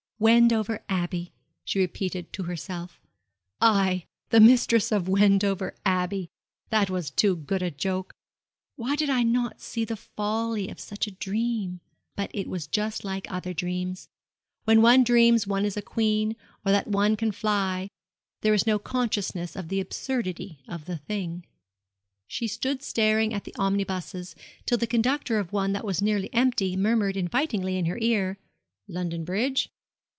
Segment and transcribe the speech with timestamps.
[0.23, 1.33] 'Wendover Abbey!'
[1.65, 3.01] she repeated to herself.
[3.59, 6.29] I the mistress of Wendover Abbey!
[6.69, 8.13] That was too good a joke,
[8.75, 11.79] 'Why did I not see the folly of such a dream?
[12.15, 14.09] But it was just like other dreams.
[14.65, 17.89] When one dreams one is a queen, or that one can fly,
[18.41, 21.47] there is no consciousness of the absurdity of the thing.'
[22.27, 24.35] She stood staring at the omnibuses
[24.67, 28.37] till the conductor of one that was nearly empty murmured invitingly in her ear,
[28.87, 29.71] 'London Bridge?'